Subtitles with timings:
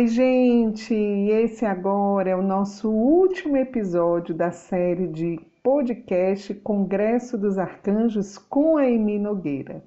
[0.00, 0.94] Oi, gente!
[0.94, 8.78] Esse agora é o nosso último episódio da série de podcast Congresso dos Arcanjos com
[8.78, 9.84] a Emi Nogueira.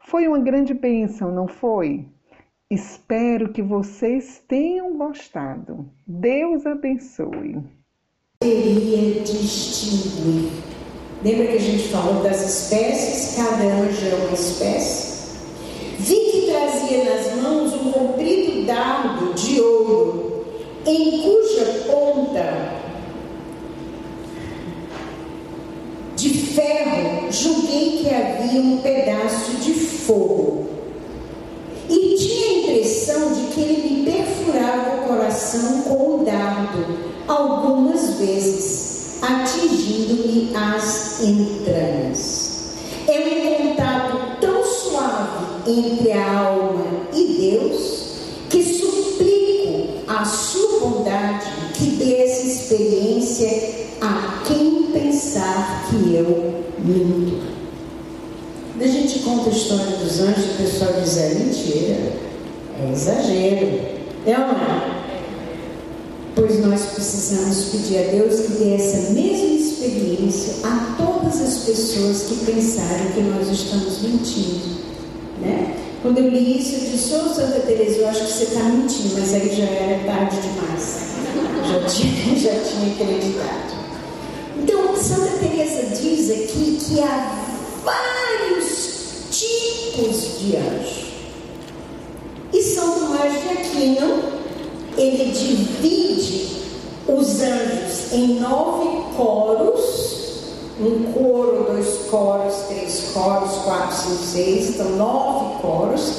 [0.00, 2.08] Foi uma grande bênção, não foi?
[2.68, 5.88] Espero que vocês tenham gostado.
[6.04, 7.62] Deus abençoe.
[8.40, 10.50] Queria distinguir.
[11.22, 13.36] Lembra que a gente falou das espécies?
[13.36, 15.05] Cada anjo é uma espécie.
[16.86, 20.44] Nas mãos um comprido dardo de ouro,
[20.86, 22.76] em cuja ponta
[26.14, 30.68] de ferro julguei que havia um pedaço de fogo.
[31.90, 36.86] E tinha a impressão de que ele me perfurava o coração com o dardo,
[37.26, 42.35] algumas vezes, atingindo-me as entranhas.
[45.66, 48.06] Entre a alma e Deus,
[48.48, 53.50] que suplico a sua bondade que dê essa experiência
[54.00, 57.56] a quem pensar que eu minto.
[58.78, 62.12] A gente conta a história dos anjos, o pessoal diz é mentira,
[62.78, 63.96] é exagero.
[64.26, 64.96] É ou não é?
[66.34, 72.24] Pois nós precisamos pedir a Deus que dê essa mesma experiência a todas as pessoas
[72.24, 74.85] que pensarem que nós estamos mentindo.
[75.40, 75.76] Né?
[76.02, 78.62] Quando eu li isso, eu disse, ô oh, Santa Teresa, eu acho que você está
[78.64, 81.06] mentindo, mas aí já era tarde demais.
[81.66, 83.74] Já tinha, já tinha acreditado.
[84.56, 87.32] Então, Santa Teresa diz aqui que há
[87.84, 91.06] vários tipos de anjo.
[92.52, 94.22] E São Tomás de Aquino,
[94.96, 96.56] ele divide
[97.08, 100.05] os anjos em nove coros
[100.78, 106.12] um coro, dois coros, três coros, quatro, cinco, seis, então nove coros,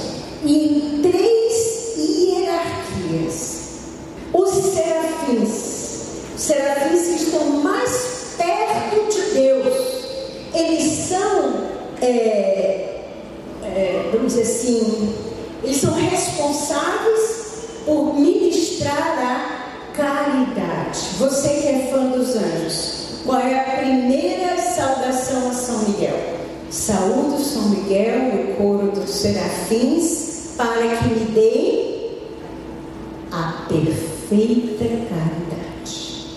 [0.44, 3.58] e em três hierarquias.
[4.34, 5.50] Os serafins,
[6.36, 9.74] os serafins que estão mais perto de Deus,
[10.54, 11.54] eles são,
[12.02, 13.04] é,
[13.64, 15.14] é, vamos dizer assim,
[15.64, 17.48] eles são responsáveis
[17.86, 21.00] por ministrar a caridade.
[21.20, 24.27] Você que é fã dos anjos, qual é a primeira
[24.78, 26.38] saudação a São Miguel?
[26.70, 32.10] Saúdo São Miguel no coro dos serafins para que me dê
[33.32, 36.28] a perfeita caridade.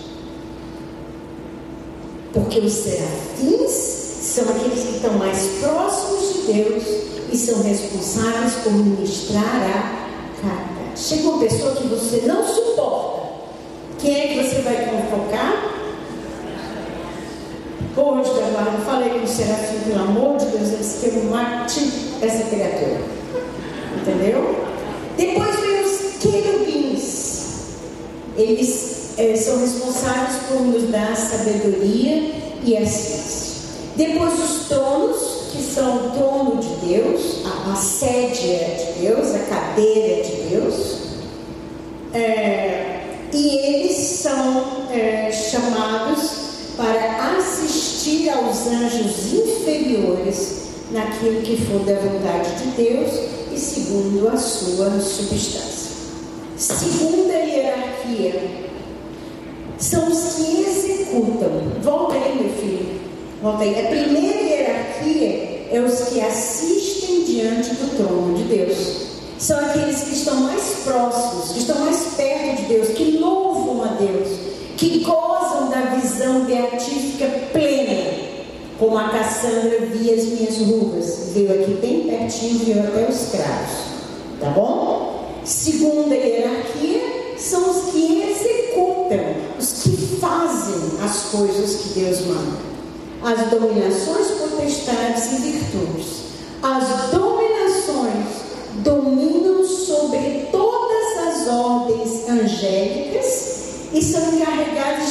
[2.33, 6.83] Porque os serafins são aqueles que estão mais próximos de Deus
[7.31, 10.99] e são responsáveis por ministrar a caridade.
[10.99, 13.21] Chega uma pessoa que você não suporta.
[13.99, 15.60] Quem é que você vai convocar?
[17.95, 21.91] Hoje, Eduardo, falei com o Serafim, pelo amor de Deus, eles que eu mate
[22.21, 23.01] essa criatura.
[23.99, 24.65] Entendeu?
[25.17, 27.51] Depois vem os querubins.
[28.37, 32.31] Eles é, são responsáveis por nos dar sabedoria
[32.63, 33.51] e a ciência.
[33.97, 39.39] Depois os tronos, que são o trono de Deus, a, a sédia de Deus, a
[39.39, 40.97] cadeira de Deus.
[42.13, 43.01] É,
[43.33, 46.30] e eles são é, chamados
[47.63, 50.61] assistir aos anjos inferiores
[50.91, 53.11] naquilo que for da vontade de Deus
[53.53, 55.91] e segundo a sua substância.
[56.57, 58.41] Segunda hierarquia
[59.77, 61.49] são os que executam.
[61.81, 63.01] Volta aí, meu filho.
[63.41, 63.79] Volta aí.
[63.79, 69.11] A primeira hierarquia é os que assistem diante do trono de Deus.
[69.39, 73.87] São aqueles que estão mais próximos, que estão mais perto de Deus, que louvam a
[73.93, 74.27] Deus,
[74.77, 75.30] que gozam
[75.71, 78.13] da visão beatífica plena,
[78.77, 83.77] como a Cassandra via as minhas rugas, veio aqui bem pertinho, viu até os cravos,
[84.39, 85.29] tá bom?
[85.45, 92.71] Segunda hierarquia são os que executam, os que fazem as coisas que Deus manda.
[93.23, 96.07] As dominações, potestades e virtudes.
[96.61, 98.25] As dominações
[98.83, 103.51] dominam sobre todas as ordens angélicas
[103.93, 105.10] e são encarregados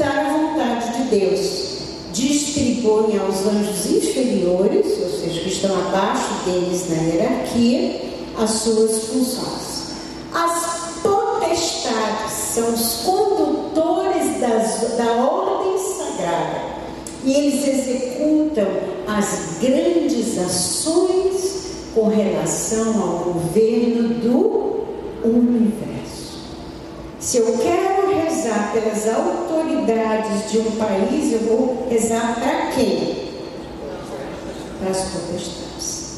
[0.00, 1.70] executar a vontade de Deus.
[2.12, 8.00] Distribuem aos anjos inferiores, ou seja, que estão abaixo deles na hierarquia,
[8.36, 9.90] as suas funções.
[10.32, 16.70] As potestades são os condutores das, da ordem sagrada
[17.24, 18.66] e eles executam
[19.06, 24.80] as grandes ações com relação ao governo do
[25.24, 26.40] universo.
[27.18, 27.89] Se eu quero
[28.40, 33.30] rezar pelas autoridades de um país, eu vou rezar para quem?
[34.80, 36.10] Para as potestades.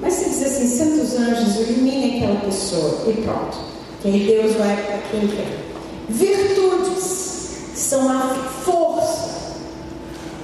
[0.00, 3.56] Mas se diz assim, santos anjos, elimine aquela pessoa e pronto.
[4.02, 5.64] Que aí Deus vai para quem quer.
[6.08, 9.36] Virtudes são a força.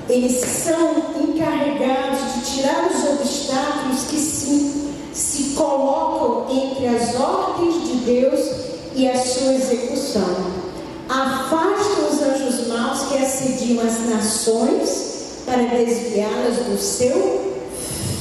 [0.08, 7.94] Eles são encarregados de tirar os obstáculos que se, se colocam entre as ordens de
[8.04, 10.62] Deus e a sua execução.
[11.08, 17.52] Afastam os anjos maus que assediam as nações para desviá-las do seu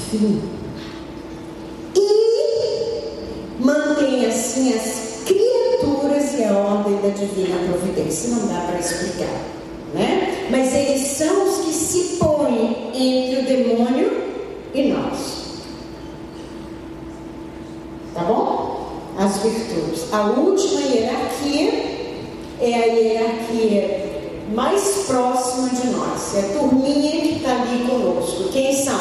[0.10, 0.42] fim.
[1.96, 3.02] E
[3.60, 8.30] mantém assim as criaturas e a ordem da divina providência.
[8.30, 9.42] Não dá para explicar,
[9.94, 10.48] né?
[10.50, 14.12] Mas eles são os que se põem entre o demônio
[14.74, 15.42] e nós.
[18.14, 18.90] Tá bom?
[19.18, 20.01] As virtudes.
[20.12, 21.72] A última hierarquia
[22.60, 24.12] é a hierarquia
[24.54, 26.36] mais próxima de nós.
[26.36, 28.50] É a turminha que está ali conosco.
[28.52, 29.00] Quem são?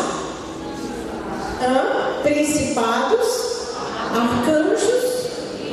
[1.60, 2.22] Hã?
[2.22, 3.26] Principados,
[4.14, 5.26] arcanjos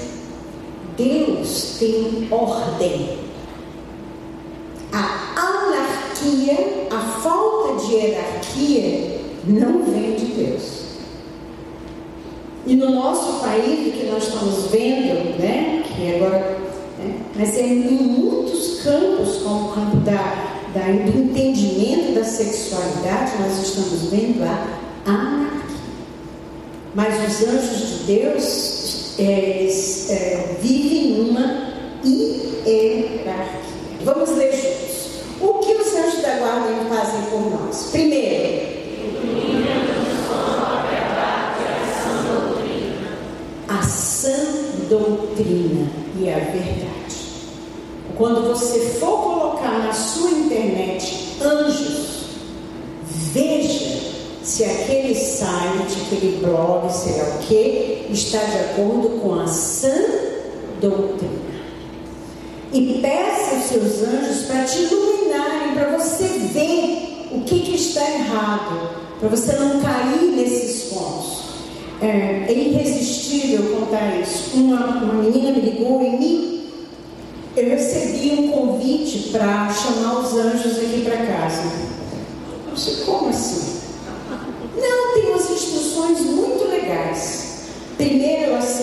[0.96, 3.18] Deus tem ordem.
[4.92, 10.86] A anarquia, a falta de hierarquia, não vem de Deus.
[12.66, 16.58] E no nosso país, que nós estamos vendo, né, que agora,
[16.98, 23.40] né, mas é em muitos campos, como o campo da, da, do entendimento da sexualidade,
[23.40, 25.76] nós estamos vendo a anarquia.
[26.92, 31.72] Mas os anjos de Deus, é, eles é, vivem numa
[32.04, 33.46] hierarquia.
[34.02, 35.20] Vamos ler juntos.
[35.40, 37.90] O que os anjos da guarda fazem por nós?
[37.92, 38.76] Primeiro,
[44.88, 47.16] doutrina e a verdade.
[48.16, 52.26] Quando você for colocar na sua internet anjos,
[53.32, 54.00] veja
[54.42, 59.94] se aquele site, aquele blog, sei lá o que, está de acordo com a sã
[60.80, 61.46] doutrina.
[62.72, 68.02] E peça aos seus anjos para te iluminarem, para você ver o que, que está
[68.02, 71.44] errado, para você não cair nesses pontos.
[72.00, 74.56] É, é irresistível contar isso.
[74.56, 76.56] Uma, uma menina me ligou e me.
[77.56, 81.62] Eu recebi um convite para chamar os anjos aqui para casa.
[82.68, 83.80] Eu disse, como assim?
[84.76, 87.45] Não, tem umas instruções muito legais.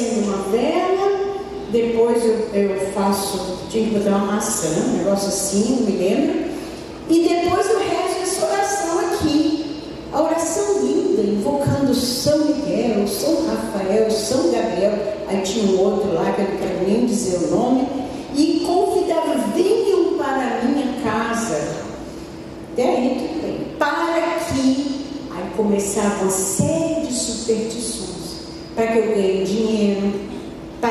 [0.04, 1.34] Acendo uma vela,
[1.72, 6.44] depois eu, eu faço, tinha que botar uma maçã, um negócio assim, não me lembro.
[7.10, 9.82] E depois eu rezo essa oração aqui.
[10.12, 14.92] A oração linda, invocando São Miguel, São Rafael, São Gabriel,
[15.28, 17.88] aí tinha um outro lá que eu não quero nem dizer o nome,
[18.36, 21.62] e convidava, venham para a minha casa.
[22.74, 23.78] Até aí tudo bem.
[23.80, 28.04] Para que, aí começava uma série de superstições,
[28.76, 29.93] para que eu ganhe dinheiro,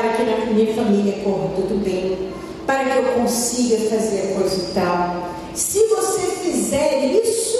[0.03, 2.27] para que na minha família corra tudo bem,
[2.67, 5.29] para que eu consiga fazer a coisa e tal.
[5.53, 7.57] Se você fizer isso,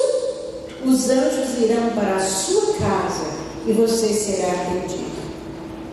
[0.86, 3.28] os anjos irão para a sua casa
[3.66, 5.14] e você será atendido.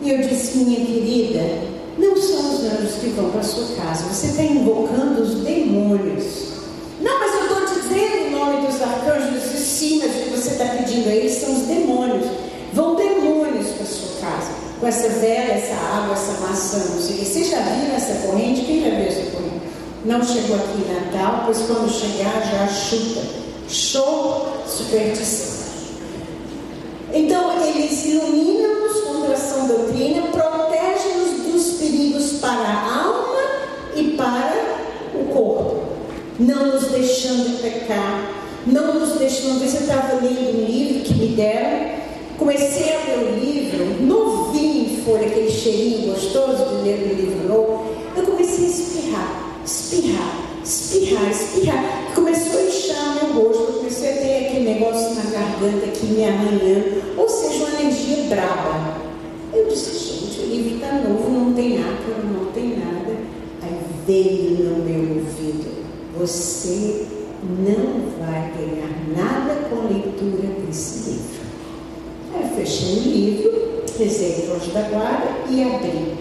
[0.01, 1.41] E eu disse, minha querida,
[1.97, 6.51] não são os anjos que vão para a sua casa, você está invocando os demônios.
[6.99, 10.49] Não, mas eu estou dizendo o nome dos arcanjos, e sim, mas o que você
[10.49, 11.80] está pedindo a eles são os demônios.
[14.91, 18.61] Essa vela, essa água, essa maçã, não sei o já viram essa corrente?
[18.61, 19.61] Quem já viu essa corrente?
[20.03, 23.21] Não chegou aqui em Natal, pois quando chegar já chuta.
[23.69, 25.61] Show superstição.
[27.13, 33.41] Então, eles iluminam-nos contra a sã doutrina, protegem-nos dos perigos para a alma
[33.95, 34.75] e para
[35.15, 35.83] o corpo,
[36.39, 41.95] não nos deixando pecar não nos vez eu estava lendo um livro que me deram,
[42.37, 44.30] comecei a ler o livro, novinho
[45.11, 47.85] folha, aquele cheirinho gostoso de ler um livro novo.
[48.15, 52.13] Eu comecei a espirrar, espirrar, espirrar, espirrar.
[52.15, 57.01] Começou a inchar meu rosto, comecei a ter aquele negócio na garganta aqui me arranhando,
[57.17, 59.01] ou seja, uma energia braba.
[59.53, 63.17] Eu disse, gente, o livro está novo, não tem ácaro, não tem nada.
[63.63, 63.77] Aí
[64.07, 65.71] veio no meu ouvido,
[66.17, 67.05] você
[67.43, 71.41] não vai ganhar nada com a leitura desse livro.
[72.33, 76.13] Aí eu fechei o livro, rezei o anjo da guarda e abri.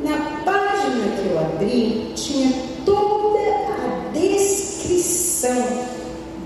[0.00, 2.52] Na página que eu abri, tinha
[2.84, 5.66] toda a descrição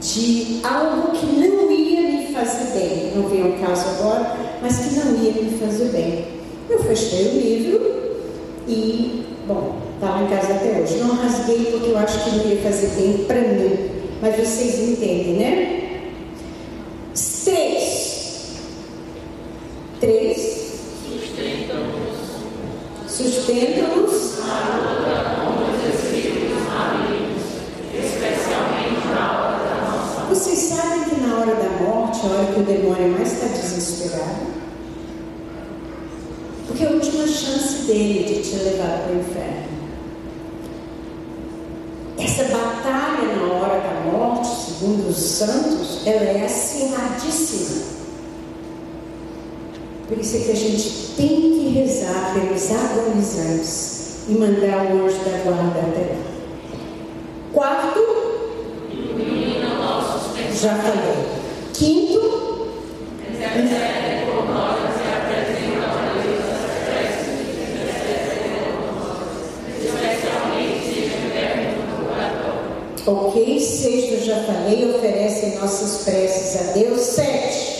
[0.00, 3.12] de algo que não ia me fazer bem.
[3.14, 6.24] Não vem ao caso agora, mas que não ia me fazer bem.
[6.70, 7.90] Eu fechei o livro
[8.66, 10.96] e, bom, está lá em casa até hoje.
[10.96, 13.90] Não rasguei porque eu acho que não ia fazer bem para mim.
[14.22, 15.79] Mas vocês entendem, né?
[30.40, 34.46] Vocês sabem que na hora da morte, a hora que o demônio mais está desesperado,
[36.66, 39.68] porque é a última chance dele de te levar para o inferno.
[42.16, 47.82] Essa batalha na hora da morte, segundo os santos, ela é acirradíssima.
[50.08, 55.18] Por isso é que a gente tem que rezar pelos agonizantes e mandar o anjo
[55.18, 56.29] da guarda até lá.
[60.60, 61.24] Já falei.
[61.72, 62.20] Quinto,
[73.06, 77.00] Ok, sexto já falei, oferecem nossas preces a Deus.
[77.00, 77.70] Sete.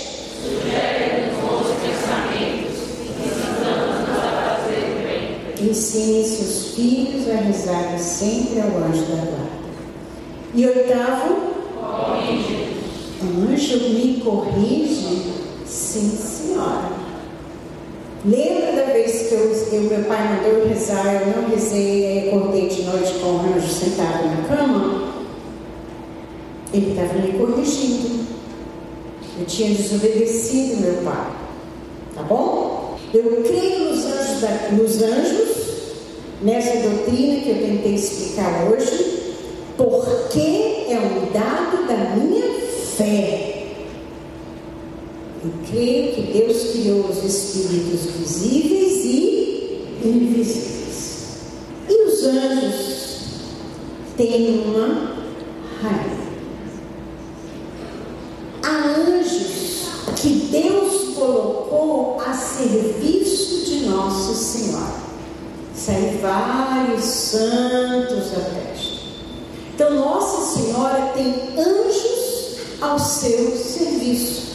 [5.60, 9.50] Ensinem seus filhos a rezarem sempre ao anjo da guarda.
[10.54, 11.50] E oitavo,
[13.22, 15.32] o anjo me corrige?
[15.66, 16.90] Sim, senhora.
[18.24, 22.68] Lembra da vez que eu, eu, meu pai mandou eu rezar, eu não rezei, acordei
[22.68, 25.14] de noite com o anjo sentado na cama?
[26.72, 28.26] Ele estava me corrigindo.
[29.38, 31.30] Eu tinha desobedecido meu pai.
[32.14, 32.98] Tá bom?
[33.12, 35.50] Eu creio nos anjos, da, nos anjos,
[36.42, 39.34] nessa doutrina que eu tentei explicar hoje,
[39.76, 42.49] porque é um dado da minha
[43.00, 43.66] fé.
[45.42, 51.36] Eu creio que Deus criou os espíritos visíveis e invisíveis.
[51.88, 53.20] E os anjos
[54.18, 55.14] têm uma
[55.80, 56.20] raiva.
[58.62, 59.86] Há anjos
[60.20, 65.00] que Deus colocou a serviço de Nossa Senhora.
[65.74, 69.00] Saem vários santos da festa.
[69.74, 71.89] Então, Nossa Senhora tem anjos
[72.80, 74.50] ao seu serviço.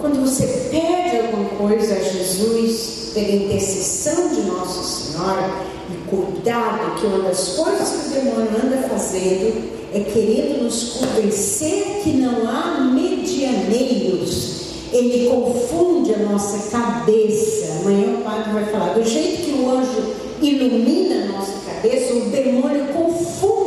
[0.00, 5.50] Quando você pede alguma coisa a Jesus pela intercessão de Nossa Senhora,
[5.90, 12.00] e cuidado que uma das coisas que o demônio anda fazendo é querendo nos convencer
[12.02, 14.62] que não há medianeiros.
[14.92, 17.80] Ele confunde a nossa cabeça.
[17.80, 18.94] Amanhã o padre vai falar.
[18.94, 23.61] Do jeito que o anjo ilumina a nossa cabeça, o demônio confunde.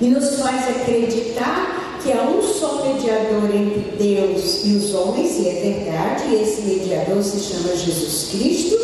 [0.00, 5.48] E nos faz acreditar que há um só mediador entre Deus e os homens, e
[5.48, 8.78] é verdade, e esse mediador se chama Jesus Cristo,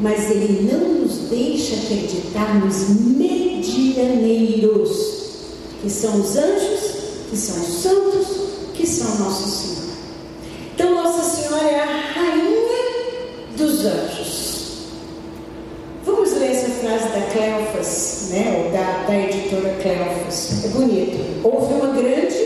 [0.00, 5.18] mas ele não nos deixa acreditar nos medianeiros,
[5.82, 6.80] que são os anjos,
[7.30, 8.26] que são os santos,
[8.74, 9.88] que são Nossa Senhora.
[10.74, 12.78] Então, Nossa Senhora é a rainha
[13.56, 14.48] dos anjos.
[16.04, 18.70] Vamos ler essa frase da Cleofas, né, ou
[19.48, 20.64] editora Cleofas.
[20.64, 21.40] É bonito.
[21.42, 22.36] Houve uma grande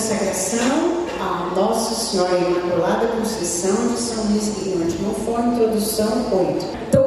[0.00, 6.99] consagração a Nossa Senhora Imaculada Conceição de São Luís Guilherme, conforme introdução 8.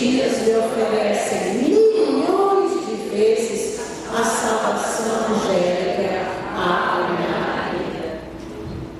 [0.00, 3.80] dias me oferecem milhões de vezes
[4.10, 6.26] a salvação angélica
[6.56, 8.20] à minha vida.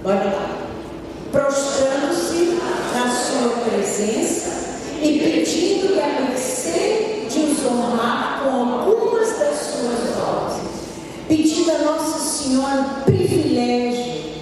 [0.05, 0.57] Olha lá.
[1.33, 2.59] Prostrando-se
[2.93, 4.51] na sua presença
[5.01, 10.71] e pedindo que a mercê de os honrar com algumas das suas vozes.
[11.27, 14.33] pedindo a Nossa Senhora o privilégio,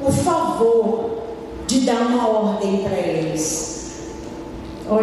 [0.00, 1.10] o favor
[1.66, 3.15] de dar uma ordem para ele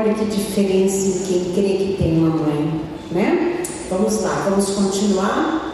[0.04, 2.82] olha que diferença em quem crê que tem uma mãe,
[3.12, 3.64] né?
[3.90, 5.73] Vamos lá, vamos continuar.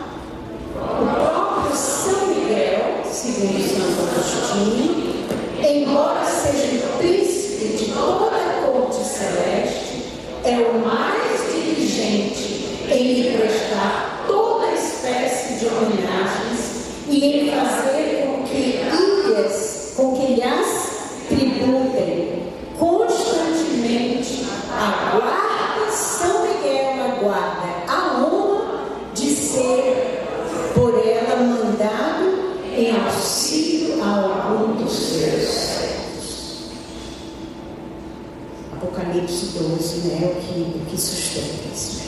[38.81, 41.97] Apocalipse 12, né, o que, o que sustenta isso?
[41.97, 42.03] Né?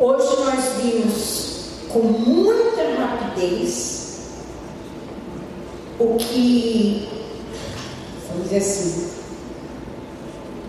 [0.00, 4.18] Hoje nós vimos com muita rapidez
[6.00, 7.08] o que,
[8.28, 9.10] vamos dizer assim,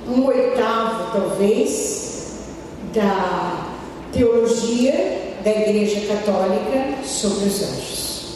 [0.08, 2.34] um oitavo talvez
[2.94, 3.74] da
[4.12, 8.36] teologia da Igreja Católica sobre os anjos.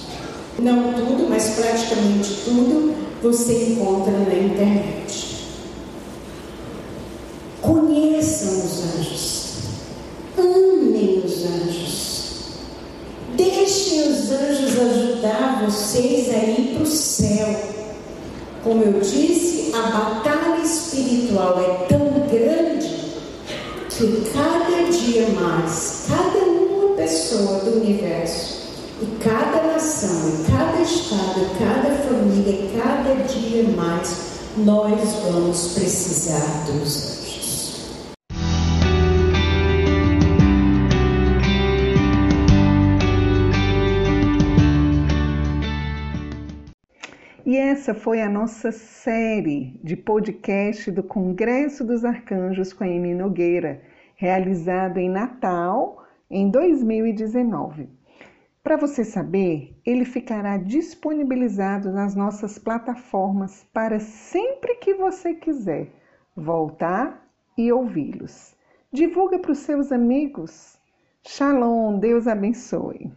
[0.58, 5.27] Não tudo, mas praticamente tudo você encontra na internet.
[11.48, 12.18] anjos.
[13.36, 17.56] Deixem os anjos ajudar vocês a ir para o céu.
[18.64, 22.98] Como eu disse, a batalha espiritual é tão grande
[23.90, 28.58] que cada dia mais, cada uma pessoa do universo,
[29.02, 34.16] e cada nação, e cada estado, e cada família, e cada dia mais,
[34.58, 37.27] nós vamos precisar dos anjos.
[47.48, 53.16] E essa foi a nossa série de podcast do Congresso dos Arcanjos com a Emi
[53.16, 53.82] Nogueira,
[54.18, 57.88] realizado em Natal em 2019.
[58.62, 65.88] Para você saber, ele ficará disponibilizado nas nossas plataformas para sempre que você quiser
[66.36, 67.26] voltar
[67.58, 68.58] e ouvi-los.
[68.92, 70.78] Divulga para os seus amigos.
[71.26, 73.10] Shalom, Deus abençoe.